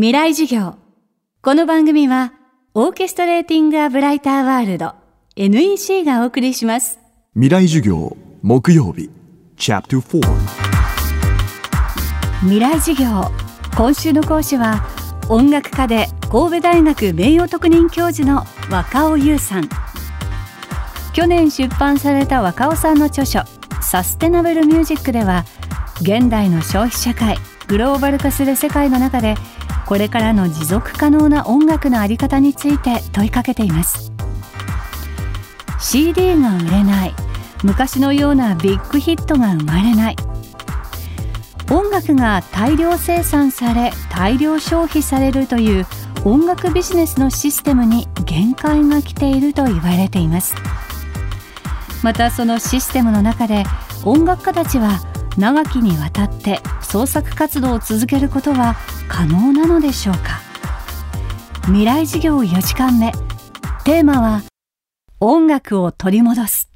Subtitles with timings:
[0.00, 0.76] 未来授業。
[1.42, 2.32] この番組は
[2.72, 4.94] オーケストレーティング・ア・ブライター・ワールド
[5.34, 7.00] NEC がお送りします。
[7.34, 9.10] 未来授業木曜日
[9.56, 10.36] チャプター
[12.42, 13.28] 未来授業。
[13.76, 14.86] 今週の講師は
[15.28, 19.68] 音楽家で神戸大学名誉特任教授の若尾優さん。
[21.12, 23.40] 去年出版された若尾さんの著書
[23.82, 25.44] サステナブルミュージックでは
[26.02, 27.36] 現代の消費社会
[27.66, 29.34] グローバル化する世界の中で
[29.88, 34.12] これからの持続可能な音楽のあり方について問いかけています。
[35.80, 37.14] CD が売れない。
[37.64, 40.16] 昔のようなビッグヒットが生まれない。
[41.70, 45.86] 音楽が大量生産され大量消費されるという
[46.22, 50.54] 音楽ビジネスのシステムに限界が来ていると言われています。
[52.02, 53.64] またそのシステムの中で
[54.04, 55.00] 音楽家たちは
[55.38, 58.74] 長きにわたって創作活動を続けることは
[59.06, 60.40] 可能なのでしょうか。
[61.66, 63.12] 未来事業4時間目。
[63.84, 64.42] テーマは
[65.20, 66.68] 音楽を取り戻す。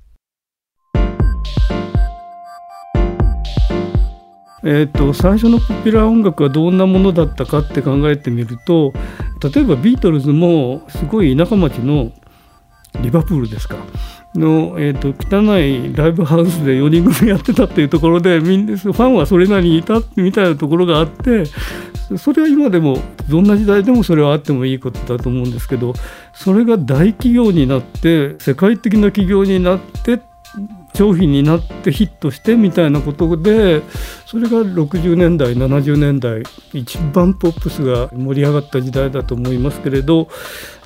[4.64, 8.92] えーと、最初のポピュラー音楽はどんなものだったかって考えてみると
[9.42, 12.12] 例えばビートルズもすごい田舎町の
[13.00, 13.76] リバプールですか。
[14.34, 21.44] の、えーと、汚いライブハウスで4人組やってたっていうところでみんなファンはそれなりにいたみたいなところがあって
[22.16, 25.94] それは今でもどんな時代でもそれはあってもいいことだと思うんですけど
[26.32, 30.20] それが大企業になって世界的な企業になって
[30.94, 33.82] 商品になってヒットしてみたいなことで
[34.26, 36.42] それが60年代70年代
[36.74, 40.28] 一番ポップスが盛り上がった時代だと思いますけれど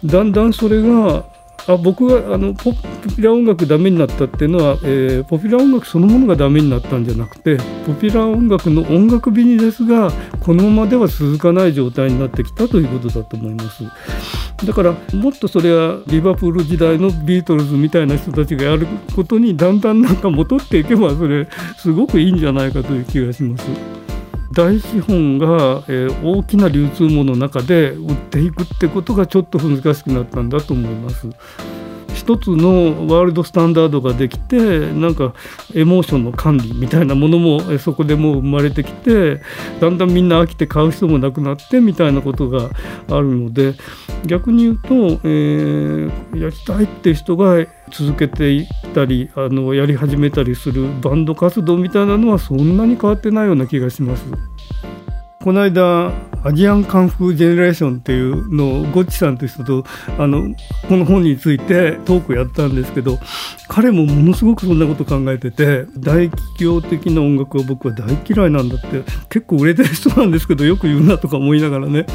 [0.05, 1.25] だんだんそれが
[1.69, 13.85] あ僕はあのポピュラー音楽ダメになったっていうのは、えー、ポピュラー音楽そのものがダメになったんじゃなくてポピュラー音楽の音楽ビジネスがこのままでは続かない状態になってきたということだと思います。
[14.65, 23.96] だからもっとそれはリバプール時代のビートルズみたいな人たちがやることにだんだんなんか戻っていけばそれすごくいいんじゃないかという気がします。
[24.53, 31.29] 大資本が、えー、大きな流通網の中で売っていくってことがちょっと難しくなったんだと思います。
[32.17, 35.35] 一つのワールドスタンダードができてなんか
[35.75, 39.43] エモーションの管理みたいなものもそこでもう生まれてきて
[39.81, 42.71] だんだんみんな飽きて買う人もなくなってみたいなことが
[43.09, 43.75] あるので
[44.25, 44.89] 逆に言うと、
[45.25, 54.25] えー、やりたいって人が続けていったりあのやり始めたりするバンド活動みたいなのはそんなに変わってないような気がします。
[55.47, 56.11] この間
[56.43, 59.85] アジアンカンフージェネレーションっていうのをゴッチさんという人と
[60.19, 60.53] あの
[60.89, 63.21] この本についてトークやったんですけど
[63.69, 72.07] 彼もものすごくそんなこと考えてて大企業的な音楽は僕は大嫌いなんだって結構売れてる人なんですけどよく言うなとか思いながらね。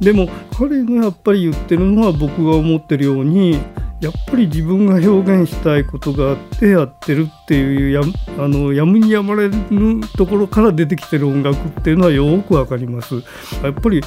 [0.00, 0.28] でも
[0.58, 3.60] 彼がやっぱり言ってるのは僕が思ってるように
[4.00, 8.00] やっぱり自分が表現したいことがあってやってるっていうや
[8.38, 13.16] あのやむにやまれぬところから出てきてる音楽っていうのはよくわかります。
[13.62, 14.00] やっぱり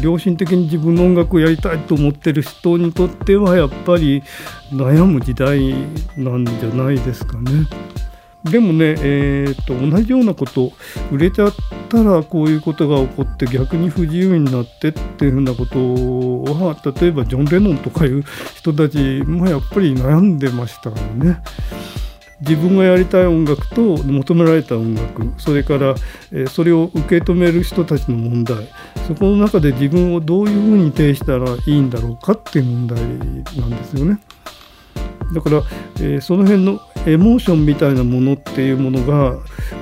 [0.00, 4.22] 良心的に自分の音楽をやりたいと思ってる人にとってはやっぱり
[4.70, 5.74] 悩む時代
[6.16, 7.66] なんじゃないですかね。
[8.44, 10.72] でもね、えーと、同じようなこと
[11.10, 11.54] 売れちゃっ
[11.88, 15.78] たらこういうことが起こって逆に不自由になってっていうふうなこと
[16.52, 18.22] は例えばジョン・レノンとかいう
[18.54, 21.40] 人たちもやっぱり悩んでましたよね。
[22.40, 25.94] 自分がやりたい音楽と求められた音楽それから、
[26.30, 28.68] えそれを受け止める人たちの問題
[29.06, 33.00] そこの中で自分をどういうふうに呈したらいいんだろうかっていう問題
[33.58, 34.20] なんですよね。
[35.34, 35.62] だから、
[35.96, 39.38] えー、その辺のエモーションみたいなものっていうものが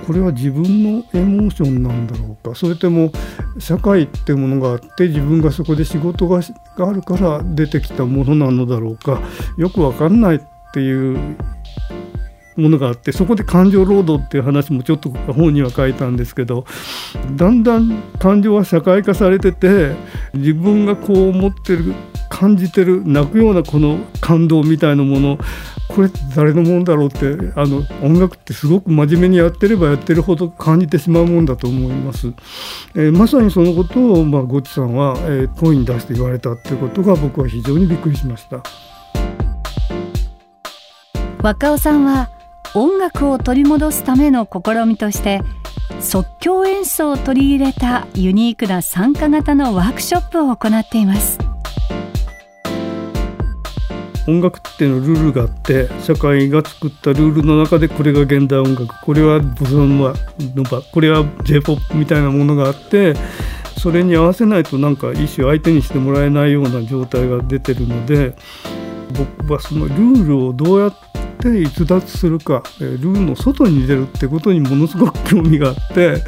[0.07, 2.55] これは自分のエモーションなんだろうか。
[2.55, 3.13] それとも
[3.59, 9.21] 社会っていうものがあって自分がそこで仕事があるから出てきたものなのだろうか。
[9.57, 10.41] よくわかんないっ
[10.73, 11.37] ていう
[12.57, 16.65] ものがあってそこで感情労働っていう話もちょっと本には書いたんですけど
[17.37, 19.95] だんだん感情は社会化されてて
[20.35, 21.95] 自分がこう思ってる
[22.29, 25.39] 感じてる泣くようなこの感動みたいなもの
[25.89, 32.29] これ誰のもんだろうってあの音楽ってすごく真面目にやってればやってるほど感じてしまうもんだと思います。
[32.95, 38.63] えー、まさにそのことを、まあ、ゴッチさんは、えー、声に出して言われたっていうことが僕は非常にびっくりしました。
[41.43, 42.31] 若尾さんは
[42.75, 45.43] 音楽を取り戻すための試みとして
[46.01, 51.39] 即興演奏を取り入れたユニークな参加型のワークショップを行っています。
[54.27, 60.13] 音楽っていうのルールがあって社会が作ったルールの中でこれが現代音楽これはボサノ
[60.63, 63.15] バこれは j p o p みたいなものがあって
[63.79, 68.37] それに合わせないとなんか一種相手にしてもらえないような状態が出てるので
[69.13, 71.12] 僕はそのルールをどうやって
[71.51, 76.23] 逸脱するかルールの外に出るってことにものすごく興味があって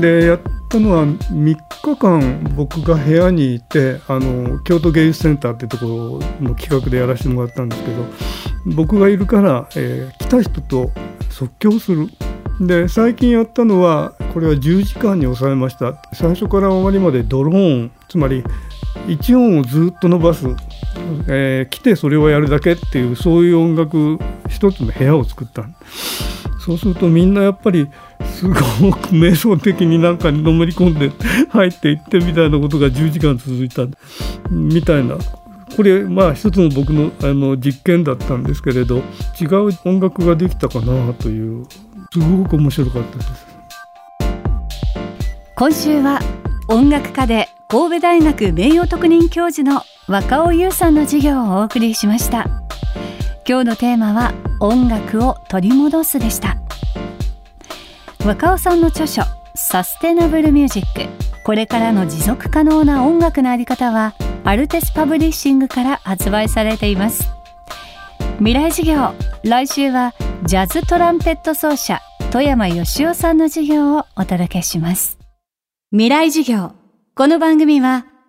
[0.00, 8.04] でやったのは3日間僕が部屋にいてあの京都芸術センターってところの企画でやらせてもらったんですけど
[8.74, 10.90] 僕がいるから、えー、来た人と
[11.30, 12.08] 即興する。
[12.60, 15.94] で最近やったのはこれは10時間に抑えました。
[16.12, 18.42] 最初から終わりまでドローンつまり
[19.06, 20.46] 1音をずっと伸ばす、
[21.28, 24.18] えー、来てそれをやるだけっていうそういう音楽
[24.48, 25.64] 一つの部屋を作った。
[26.60, 27.88] そうするとみんなやっぱり
[28.26, 28.60] すごく
[29.08, 31.10] 瞑想的になんかにのめり込んで
[31.48, 33.86] 入っていってみたいなことが10時間続いた。
[34.50, 35.16] みたいな。
[35.76, 38.98] これまあ一つの僕のあの実験だったんですけれど
[39.40, 41.66] 違う音楽ができたかなという
[42.12, 43.46] すごく面白かったです。
[45.54, 46.20] 今週は
[46.68, 52.46] 音楽家で神戸大学名誉特任教授の若尾優さんの授業をお送りしました。
[53.46, 56.56] 今日のテーマは音楽を取り戻すでした。
[58.24, 59.22] 若尾さんの著書
[59.54, 61.10] サステナブルミュージック。
[61.44, 64.14] これからの持続可能な音楽のあり方は
[64.44, 67.28] アルテスパブリッシングから発売されています。
[68.38, 69.12] 未来授業
[69.44, 70.14] 来週は
[70.44, 72.00] ジャズトランペット奏者
[72.30, 75.18] 富山義雄さんの授業をお届けします。
[75.90, 76.72] 未来授業。
[77.14, 78.06] この番組は